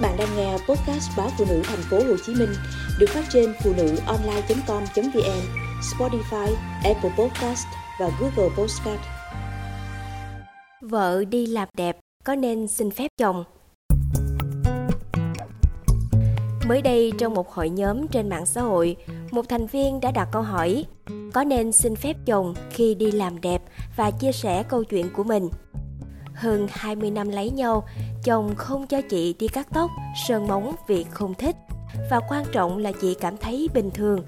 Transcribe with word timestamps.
Các 0.00 0.08
bạn 0.08 0.16
đang 0.18 0.36
nghe 0.36 0.52
podcast 0.52 1.10
báo 1.16 1.30
phụ 1.38 1.44
nữ 1.48 1.62
thành 1.64 1.80
phố 1.90 1.96
Hồ 1.96 2.16
Chí 2.26 2.34
Minh 2.34 2.52
được 2.98 3.06
phát 3.08 3.24
trên 3.30 3.54
phụ 3.64 3.72
nữ 3.76 3.96
online.com.vn, 4.06 5.40
Spotify, 5.80 6.54
Apple 6.84 7.10
Podcast 7.18 7.66
và 8.00 8.10
Google 8.20 8.56
Podcast. 8.56 9.00
Vợ 10.80 11.24
đi 11.24 11.46
làm 11.46 11.68
đẹp 11.76 11.98
có 12.24 12.34
nên 12.34 12.68
xin 12.68 12.90
phép 12.90 13.08
chồng? 13.18 13.44
Mới 16.68 16.82
đây 16.82 17.12
trong 17.18 17.34
một 17.34 17.52
hội 17.52 17.68
nhóm 17.68 18.08
trên 18.08 18.28
mạng 18.28 18.46
xã 18.46 18.60
hội, 18.60 18.96
một 19.30 19.48
thành 19.48 19.66
viên 19.66 20.00
đã 20.00 20.10
đặt 20.10 20.28
câu 20.32 20.42
hỏi 20.42 20.84
có 21.32 21.44
nên 21.44 21.72
xin 21.72 21.96
phép 21.96 22.16
chồng 22.26 22.54
khi 22.70 22.94
đi 22.94 23.10
làm 23.10 23.40
đẹp 23.40 23.62
và 23.96 24.10
chia 24.10 24.32
sẻ 24.32 24.62
câu 24.62 24.84
chuyện 24.84 25.10
của 25.16 25.24
mình. 25.24 25.48
Hơn 26.38 26.66
20 26.70 27.10
năm 27.10 27.28
lấy 27.28 27.50
nhau, 27.50 27.84
chồng 28.24 28.54
không 28.56 28.86
cho 28.86 29.00
chị 29.10 29.34
đi 29.38 29.48
cắt 29.48 29.66
tóc, 29.74 29.90
sơn 30.28 30.46
móng 30.46 30.74
vì 30.86 31.04
không 31.10 31.34
thích. 31.34 31.56
Và 32.10 32.20
quan 32.28 32.44
trọng 32.52 32.78
là 32.78 32.92
chị 33.00 33.14
cảm 33.20 33.36
thấy 33.36 33.68
bình 33.74 33.90
thường. 33.90 34.22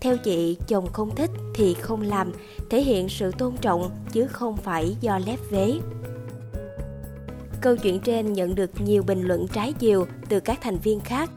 Theo 0.00 0.16
chị, 0.16 0.56
chồng 0.68 0.86
không 0.92 1.14
thích 1.14 1.30
thì 1.54 1.74
không 1.74 2.02
làm, 2.02 2.32
thể 2.70 2.82
hiện 2.82 3.08
sự 3.08 3.32
tôn 3.38 3.56
trọng 3.56 3.90
chứ 4.12 4.26
không 4.26 4.56
phải 4.56 4.96
do 5.00 5.18
lép 5.18 5.38
vế. 5.50 5.78
Câu 7.60 7.76
chuyện 7.76 8.00
trên 8.00 8.32
nhận 8.32 8.54
được 8.54 8.70
nhiều 8.80 9.02
bình 9.02 9.22
luận 9.22 9.48
trái 9.48 9.72
chiều 9.72 10.06
từ 10.28 10.40
các 10.40 10.58
thành 10.62 10.78
viên 10.78 11.00
khác. 11.00 11.30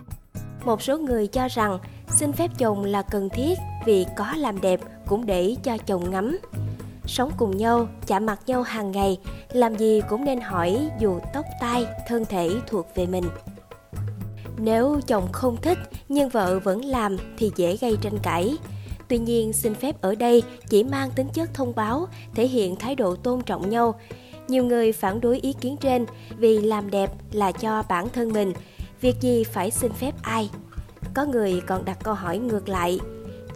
Một 0.65 0.81
số 0.81 0.97
người 0.97 1.27
cho 1.27 1.47
rằng 1.47 1.79
xin 2.09 2.31
phép 2.33 2.51
chồng 2.57 2.83
là 2.83 3.01
cần 3.01 3.29
thiết 3.29 3.57
vì 3.85 4.05
có 4.17 4.33
làm 4.37 4.61
đẹp 4.61 4.79
cũng 5.07 5.25
để 5.25 5.55
cho 5.63 5.77
chồng 5.77 6.11
ngắm 6.11 6.37
sống 7.05 7.31
cùng 7.37 7.57
nhau 7.57 7.87
chạm 8.07 8.25
mặt 8.25 8.39
nhau 8.47 8.61
hàng 8.61 8.91
ngày, 8.91 9.19
làm 9.53 9.75
gì 9.75 10.01
cũng 10.09 10.25
nên 10.25 10.41
hỏi 10.41 10.89
dù 10.99 11.19
tóc 11.33 11.45
tai, 11.59 11.85
thân 12.07 12.25
thể 12.25 12.49
thuộc 12.67 12.87
về 12.95 13.05
mình. 13.05 13.23
Nếu 14.57 14.99
chồng 15.07 15.27
không 15.31 15.57
thích 15.61 15.77
nhưng 16.09 16.29
vợ 16.29 16.59
vẫn 16.59 16.85
làm 16.85 17.17
thì 17.37 17.51
dễ 17.55 17.77
gây 17.77 17.97
tranh 18.01 18.17
cãi. 18.23 18.57
Tuy 19.07 19.17
nhiên, 19.17 19.53
xin 19.53 19.75
phép 19.75 20.01
ở 20.01 20.15
đây 20.15 20.43
chỉ 20.69 20.83
mang 20.83 21.11
tính 21.11 21.27
chất 21.33 21.53
thông 21.53 21.75
báo, 21.75 22.07
thể 22.35 22.47
hiện 22.47 22.75
thái 22.75 22.95
độ 22.95 23.15
tôn 23.15 23.41
trọng 23.41 23.69
nhau. 23.69 23.99
Nhiều 24.47 24.65
người 24.65 24.91
phản 24.91 25.21
đối 25.21 25.39
ý 25.39 25.53
kiến 25.53 25.77
trên 25.77 26.05
vì 26.37 26.61
làm 26.61 26.89
đẹp 26.89 27.11
là 27.31 27.51
cho 27.51 27.83
bản 27.89 28.09
thân 28.09 28.33
mình. 28.33 28.53
Việc 29.01 29.21
gì 29.21 29.43
phải 29.43 29.71
xin 29.71 29.91
phép 29.91 30.13
ai? 30.21 30.49
Có 31.13 31.25
người 31.25 31.61
còn 31.67 31.85
đặt 31.85 31.97
câu 32.03 32.13
hỏi 32.13 32.37
ngược 32.37 32.69
lại 32.69 32.99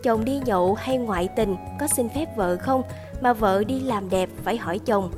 chồng 0.05 0.25
đi 0.25 0.39
nhậu 0.45 0.73
hay 0.73 0.97
ngoại 0.97 1.27
tình 1.35 1.55
có 1.79 1.87
xin 1.87 2.09
phép 2.09 2.35
vợ 2.35 2.57
không? 2.57 2.81
Mà 3.21 3.33
vợ 3.33 3.63
đi 3.63 3.79
làm 3.79 4.09
đẹp 4.09 4.29
phải 4.43 4.57
hỏi 4.57 4.79
chồng. 4.79 5.11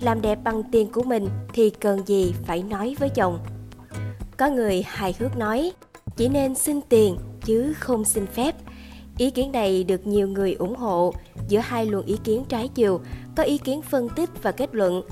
Làm 0.00 0.22
đẹp 0.22 0.38
bằng 0.44 0.62
tiền 0.72 0.92
của 0.92 1.02
mình 1.02 1.28
thì 1.52 1.70
cần 1.70 2.06
gì 2.06 2.34
phải 2.44 2.62
nói 2.62 2.96
với 2.98 3.08
chồng? 3.08 3.38
Có 4.36 4.48
người 4.48 4.82
hài 4.86 5.14
hước 5.18 5.36
nói, 5.36 5.72
chỉ 6.16 6.28
nên 6.28 6.54
xin 6.54 6.80
tiền 6.88 7.16
chứ 7.44 7.72
không 7.78 8.04
xin 8.04 8.26
phép. 8.26 8.54
Ý 9.18 9.30
kiến 9.30 9.52
này 9.52 9.84
được 9.84 10.06
nhiều 10.06 10.28
người 10.28 10.52
ủng 10.52 10.76
hộ. 10.76 11.12
Giữa 11.48 11.60
hai 11.60 11.86
luồng 11.86 12.06
ý 12.06 12.16
kiến 12.24 12.44
trái 12.48 12.68
chiều, 12.68 13.00
có 13.36 13.42
ý 13.42 13.58
kiến 13.58 13.82
phân 13.82 14.08
tích 14.08 14.30
và 14.42 14.52
kết 14.52 14.74
luận. 14.74 15.02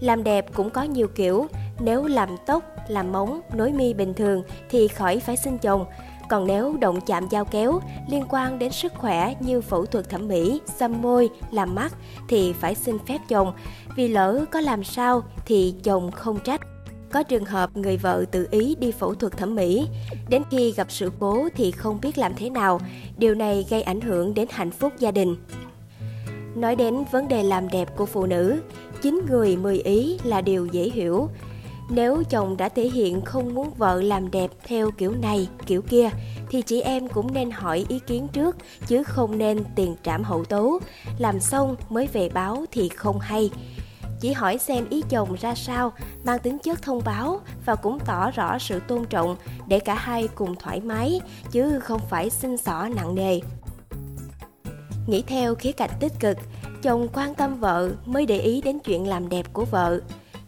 Làm 0.00 0.24
đẹp 0.24 0.54
cũng 0.54 0.70
có 0.70 0.82
nhiều 0.82 1.08
kiểu. 1.08 1.46
Nếu 1.80 2.06
làm 2.06 2.28
tóc, 2.46 2.64
làm 2.88 3.12
móng, 3.12 3.40
nối 3.54 3.72
mi 3.72 3.94
bình 3.94 4.14
thường 4.14 4.42
thì 4.70 4.88
khỏi 4.88 5.20
phải 5.20 5.36
xin 5.36 5.58
chồng 5.58 5.84
còn 6.28 6.46
nếu 6.46 6.76
động 6.80 7.00
chạm 7.00 7.28
dao 7.30 7.44
kéo 7.44 7.80
liên 8.08 8.24
quan 8.28 8.58
đến 8.58 8.72
sức 8.72 8.92
khỏe 8.94 9.34
như 9.40 9.60
phẫu 9.60 9.86
thuật 9.86 10.10
thẩm 10.10 10.28
mỹ, 10.28 10.60
xăm 10.78 11.02
môi, 11.02 11.30
làm 11.50 11.74
mắt 11.74 11.94
thì 12.28 12.52
phải 12.52 12.74
xin 12.74 12.98
phép 12.98 13.18
chồng, 13.28 13.52
vì 13.96 14.08
lỡ 14.08 14.44
có 14.50 14.60
làm 14.60 14.84
sao 14.84 15.22
thì 15.46 15.74
chồng 15.82 16.10
không 16.10 16.38
trách. 16.44 16.60
Có 17.12 17.22
trường 17.22 17.44
hợp 17.44 17.76
người 17.76 17.96
vợ 17.96 18.24
tự 18.30 18.48
ý 18.50 18.74
đi 18.74 18.92
phẫu 18.92 19.14
thuật 19.14 19.36
thẩm 19.36 19.54
mỹ, 19.54 19.86
đến 20.28 20.42
khi 20.50 20.72
gặp 20.72 20.86
sự 20.90 21.12
cố 21.18 21.48
thì 21.56 21.70
không 21.70 22.00
biết 22.00 22.18
làm 22.18 22.32
thế 22.36 22.50
nào, 22.50 22.80
điều 23.18 23.34
này 23.34 23.66
gây 23.70 23.82
ảnh 23.82 24.00
hưởng 24.00 24.34
đến 24.34 24.48
hạnh 24.50 24.70
phúc 24.70 24.92
gia 24.98 25.10
đình. 25.10 25.36
Nói 26.54 26.76
đến 26.76 27.04
vấn 27.12 27.28
đề 27.28 27.42
làm 27.42 27.68
đẹp 27.68 27.96
của 27.96 28.06
phụ 28.06 28.26
nữ, 28.26 28.60
chín 29.02 29.20
người 29.28 29.56
mười 29.56 29.78
ý 29.78 30.18
là 30.24 30.40
điều 30.40 30.66
dễ 30.66 30.82
hiểu, 30.82 31.28
nếu 31.88 32.22
chồng 32.30 32.56
đã 32.56 32.68
thể 32.68 32.88
hiện 32.88 33.20
không 33.20 33.54
muốn 33.54 33.70
vợ 33.76 34.02
làm 34.02 34.30
đẹp 34.30 34.50
theo 34.64 34.90
kiểu 34.90 35.14
này, 35.22 35.48
kiểu 35.66 35.82
kia 35.82 36.10
thì 36.50 36.62
chị 36.62 36.80
em 36.80 37.08
cũng 37.08 37.34
nên 37.34 37.50
hỏi 37.50 37.84
ý 37.88 37.98
kiến 37.98 38.28
trước 38.28 38.56
chứ 38.86 39.02
không 39.02 39.38
nên 39.38 39.64
tiền 39.74 39.96
trảm 40.02 40.24
hậu 40.24 40.44
tố 40.44 40.80
làm 41.18 41.40
xong 41.40 41.76
mới 41.88 42.06
về 42.06 42.28
báo 42.28 42.64
thì 42.72 42.88
không 42.88 43.18
hay. 43.18 43.50
Chỉ 44.20 44.32
hỏi 44.32 44.58
xem 44.58 44.86
ý 44.90 45.02
chồng 45.08 45.34
ra 45.40 45.54
sao, 45.54 45.92
mang 46.24 46.38
tính 46.38 46.58
chất 46.58 46.82
thông 46.82 47.02
báo 47.04 47.40
và 47.66 47.74
cũng 47.74 47.98
tỏ 48.06 48.30
rõ 48.30 48.58
sự 48.58 48.80
tôn 48.80 49.04
trọng 49.04 49.36
để 49.66 49.80
cả 49.80 49.94
hai 49.94 50.28
cùng 50.34 50.56
thoải 50.56 50.80
mái 50.80 51.20
chứ 51.50 51.80
không 51.80 52.00
phải 52.10 52.30
xin 52.30 52.56
xỏ 52.56 52.88
nặng 52.96 53.14
nề. 53.14 53.40
Nghĩ 55.06 55.22
theo 55.22 55.54
khía 55.54 55.72
cạnh 55.72 55.90
tích 56.00 56.12
cực, 56.20 56.38
chồng 56.82 57.08
quan 57.12 57.34
tâm 57.34 57.60
vợ 57.60 57.90
mới 58.06 58.26
để 58.26 58.38
ý 58.38 58.60
đến 58.60 58.78
chuyện 58.78 59.08
làm 59.08 59.28
đẹp 59.28 59.52
của 59.52 59.64
vợ 59.64 60.00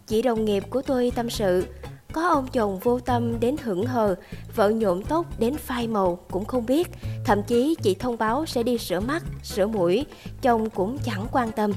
Chị 0.09 0.23
đồng 0.23 0.45
nghiệp 0.45 0.65
của 0.71 0.83
tôi 0.83 1.13
tâm 1.15 1.31
sự, 1.31 1.67
có 2.13 2.29
ông 2.29 2.47
chồng 2.53 2.79
vô 2.79 3.01
tâm 3.01 3.41
đến 3.41 3.57
hững 3.63 3.87
hờ, 3.87 4.15
vợ 4.55 4.71
nhuộm 4.71 5.03
tóc 5.03 5.27
đến 5.39 5.57
phai 5.57 5.87
màu 5.87 6.19
cũng 6.31 6.45
không 6.45 6.67
biết. 6.67 6.89
Thậm 7.25 7.43
chí 7.43 7.75
chị 7.83 7.95
thông 7.95 8.19
báo 8.19 8.47
sẽ 8.47 8.63
đi 8.63 8.79
sửa 8.79 9.01
mắt, 9.01 9.23
sửa 9.43 9.67
mũi, 9.67 10.07
chồng 10.43 10.71
cũng 10.71 10.99
chẳng 11.05 11.27
quan 11.33 11.53
tâm. 11.53 11.73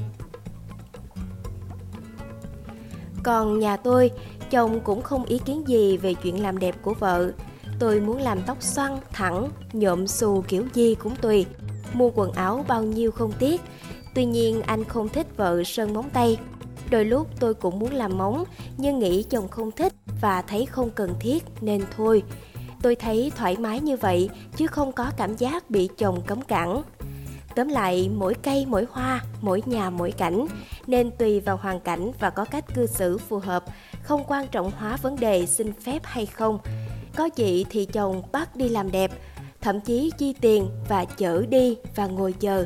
Còn 3.24 3.59
nhà 3.59 3.78
tôi, 3.78 4.12
chồng 4.52 4.80
cũng 4.80 5.02
không 5.02 5.25
ý 5.25 5.40
kiến 5.46 5.68
gì 5.68 5.97
về 5.97 6.14
chuyện 6.14 6.44
làm 6.44 6.59
đẹp 6.59 6.75
của 6.81 6.94
vợ. 6.94 7.31
Tôi 7.80 8.00
muốn 8.00 8.18
làm 8.18 8.41
tóc 8.41 8.58
xoăn, 8.64 8.97
thẳng, 9.12 9.50
nhuộm 9.74 10.08
xù 10.08 10.44
kiểu 10.47 10.66
gì 10.74 10.96
cũng 10.96 11.16
tùy. 11.16 11.46
Mua 11.94 12.12
quần 12.16 12.31
áo 12.31 12.66
bao 12.68 12.84
nhiêu 12.84 13.12
không 13.12 13.31
tiếc. 13.40 13.62
Tuy 14.16 14.25
nhiên 14.25 14.62
anh 14.62 14.84
không 14.84 15.09
thích 15.09 15.28
vợ 15.38 15.64
sơn 15.64 15.94
móng 15.94 16.09
tay 16.09 16.38
Đôi 16.91 17.06
lúc 17.06 17.28
tôi 17.40 17.53
cũng 17.53 17.79
muốn 17.79 17.94
làm 17.94 18.18
móng, 18.18 18.44
nhưng 18.78 19.00
nghĩ 19.00 19.24
chồng 19.24 19.47
không 19.47 19.72
thích 19.72 19.94
và 20.22 20.41
thấy 20.41 20.66
không 20.66 20.90
cần 20.90 21.16
thiết 21.19 21.44
nên 21.62 21.84
thôi. 21.97 22.24
Tôi 22.81 22.96
thấy 22.96 23.31
thoải 23.38 23.57
mái 23.57 23.79
như 23.79 23.97
vậy 23.97 24.29
chứ 24.57 24.68
không 24.68 24.91
có 24.91 25.12
cảm 25.18 25.35
giác 25.35 25.69
bị 25.69 25.90
chồng 25.97 26.22
cấm 26.28 26.41
cản. 26.41 26.84
Tóm 27.56 27.68
lại, 27.68 28.09
mỗi 28.16 28.34
cây 28.34 28.66
mỗi 28.69 28.85
hoa, 28.91 29.24
mỗi 29.41 29.62
nhà 29.66 29.90
mỗi 29.90 30.12
cảnh, 30.12 30.47
nên 30.88 31.12
tùy 31.12 31.40
vào 31.40 31.57
hoàn 31.57 31.79
cảnh 31.79 32.12
và 32.19 32.29
có 32.29 32.46
cách 32.46 32.75
cư 32.75 32.88
xử 32.88 33.18
phù 33.18 33.40
hợp, 33.40 33.63
không 34.03 34.23
quan 34.28 34.47
trọng 34.47 34.72
hóa 34.72 34.97
vấn 35.02 35.19
đề 35.19 35.46
xin 35.46 35.73
phép 35.73 36.00
hay 36.03 36.25
không. 36.25 36.59
Có 37.16 37.29
chị 37.29 37.66
thì 37.69 37.85
chồng 37.85 38.22
bắt 38.31 38.56
đi 38.56 38.69
làm 38.69 38.91
đẹp, 38.91 39.12
thậm 39.62 39.79
chí 39.79 40.12
chi 40.18 40.35
tiền 40.41 40.68
và 40.90 41.06
chở 41.06 41.46
đi 41.50 41.78
và 41.96 42.08
ngồi 42.08 42.34
chờ. 42.34 42.66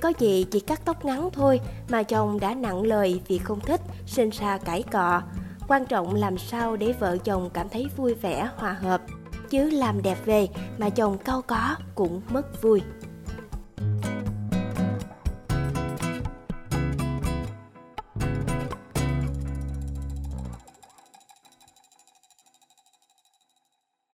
Có 0.00 0.12
chị 0.12 0.46
chỉ 0.50 0.60
cắt 0.60 0.80
tóc 0.84 1.04
ngắn 1.04 1.28
thôi 1.32 1.60
mà 1.88 2.02
chồng 2.02 2.40
đã 2.40 2.54
nặng 2.54 2.82
lời 2.82 3.20
vì 3.28 3.38
không 3.38 3.60
thích, 3.60 3.80
sinh 4.06 4.30
ra 4.30 4.58
cãi 4.58 4.82
cọ. 4.92 5.22
Quan 5.68 5.86
trọng 5.86 6.14
làm 6.14 6.38
sao 6.38 6.76
để 6.76 6.92
vợ 6.92 7.16
chồng 7.18 7.50
cảm 7.54 7.68
thấy 7.68 7.86
vui 7.96 8.14
vẻ, 8.14 8.48
hòa 8.56 8.72
hợp. 8.72 9.02
Chứ 9.50 9.70
làm 9.70 10.02
đẹp 10.02 10.18
về 10.24 10.48
mà 10.78 10.90
chồng 10.90 11.18
cao 11.18 11.42
có 11.42 11.76
cũng 11.94 12.22
mất 12.28 12.62
vui. 12.62 12.82